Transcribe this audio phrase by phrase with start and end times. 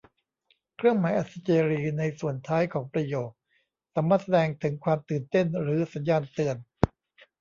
[0.75, 3.31] เครื่องหมายอัศเจรีย์ในส่วนท้ายของประโยค
[3.93, 6.55] สามารถแสดงถึงความตื่นเต้น หรือสัญญาณเตือน